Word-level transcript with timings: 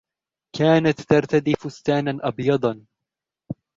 كانت 0.55 1.01
ترتدي 1.01 1.53
فستاناً 1.55 2.17
أبيضاً. 2.21 2.85